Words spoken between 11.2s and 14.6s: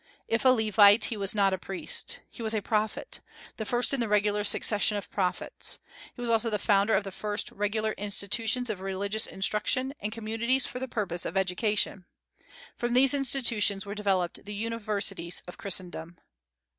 of education. From these institutions were developed the